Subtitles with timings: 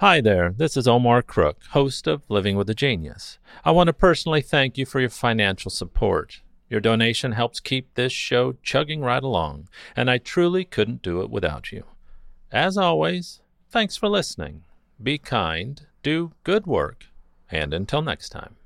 [0.00, 3.38] Hi there, this is Omar Crook, host of Living with a Genius.
[3.66, 6.40] I want to personally thank you for your financial support.
[6.70, 11.28] Your donation helps keep this show chugging right along, and I truly couldn't do it
[11.28, 11.84] without you.
[12.50, 14.62] As always, thanks for listening.
[15.02, 17.04] Be kind, do good work,
[17.50, 18.56] and until next time.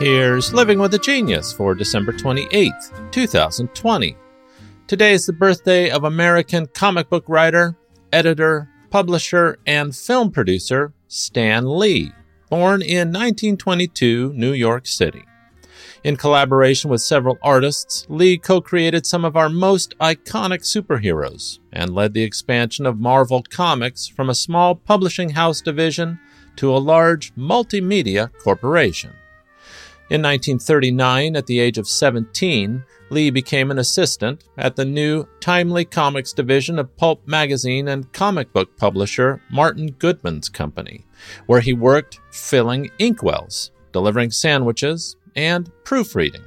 [0.00, 4.16] Here's Living with a Genius for December 28th, 2020.
[4.88, 7.76] Today is the birthday of American comic book writer,
[8.12, 12.12] editor, publisher, and film producer Stan Lee,
[12.50, 15.24] born in 1922, New York City.
[16.04, 21.94] In collaboration with several artists, Lee co created some of our most iconic superheroes and
[21.94, 26.20] led the expansion of Marvel Comics from a small publishing house division
[26.56, 29.12] to a large multimedia corporation.
[30.10, 35.84] In 1939, at the age of 17, Lee became an assistant at the new Timely
[35.84, 41.04] Comics division of pulp magazine and comic book publisher Martin Goodman's company,
[41.46, 46.42] where he worked filling inkwells, delivering sandwiches, and proofreading.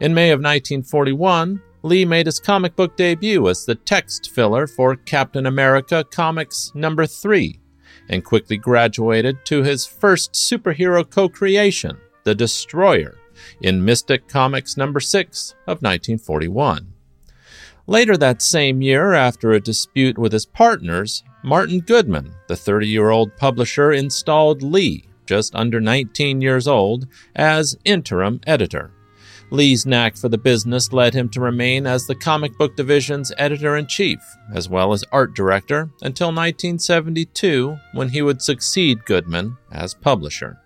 [0.00, 4.96] In May of 1941, Lee made his comic book debut as the text filler for
[4.96, 7.60] Captain America Comics number 3
[8.08, 13.16] and quickly graduated to his first superhero co creation, The Destroyer,
[13.60, 16.92] in Mystic Comics number 6 of 1941.
[17.86, 23.10] Later that same year, after a dispute with his partners, Martin Goodman, the 30 year
[23.10, 28.90] old publisher, installed Lee, just under 19 years old, as interim editor.
[29.50, 33.76] Lee's knack for the business led him to remain as the comic book division's editor
[33.76, 34.18] in chief,
[34.54, 40.58] as well as art director, until 1972, when he would succeed Goodman as publisher.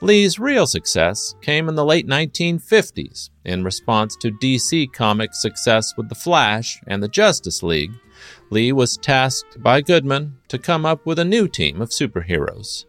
[0.00, 6.08] Lee's real success came in the late 1950s in response to DC Comics' success with
[6.08, 7.94] The Flash and the Justice League.
[8.50, 12.84] Lee was tasked by Goodman to come up with a new team of superheroes.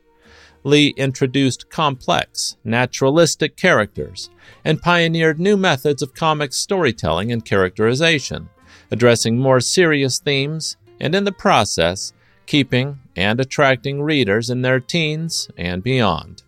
[0.63, 4.30] Lee introduced complex, naturalistic characters
[4.64, 8.49] and pioneered new methods of comic storytelling and characterization,
[8.91, 12.14] addressing more serious themes and, in the process,
[12.45, 16.43] keeping and attracting readers in their teens and beyond.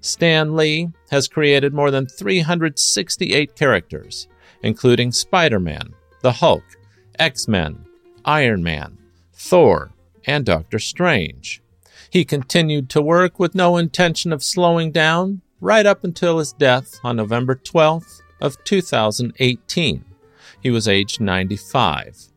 [0.00, 4.28] Stan Lee has created more than 368 characters,
[4.62, 6.64] including Spider Man, the Hulk,
[7.18, 7.84] X Men,
[8.24, 8.98] Iron Man,
[9.32, 9.92] Thor,
[10.26, 11.62] and Doctor Strange.
[12.10, 16.98] He continued to work with no intention of slowing down right up until his death
[17.04, 20.04] on November 12th of 2018.
[20.60, 22.29] He was aged 95.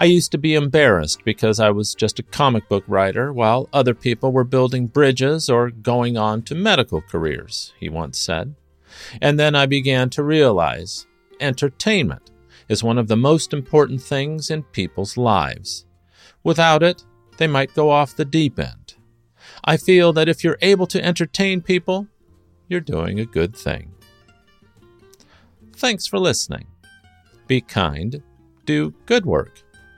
[0.00, 3.94] I used to be embarrassed because I was just a comic book writer while other
[3.94, 8.54] people were building bridges or going on to medical careers, he once said.
[9.20, 11.08] And then I began to realize
[11.40, 12.30] entertainment
[12.68, 15.84] is one of the most important things in people's lives.
[16.44, 17.02] Without it,
[17.38, 18.94] they might go off the deep end.
[19.64, 22.06] I feel that if you're able to entertain people,
[22.68, 23.92] you're doing a good thing.
[25.74, 26.68] Thanks for listening.
[27.48, 28.22] Be kind,
[28.64, 29.64] do good work